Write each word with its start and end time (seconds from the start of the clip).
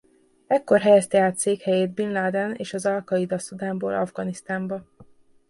Ekkor 0.47 0.79
helyezte 0.79 1.19
át 1.19 1.37
székhelyét 1.37 1.93
bin 1.93 2.11
Láden 2.11 2.53
és 2.53 2.73
az 2.73 2.85
al-Káida 2.85 3.37
Szudánból 3.39 3.93
Afganisztánba. 3.93 4.83